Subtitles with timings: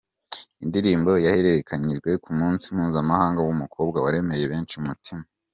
[0.63, 5.23] Indirimbo yahererekanije ku munsi mpuzamahanga w’umukobwa waremye benshi umutima.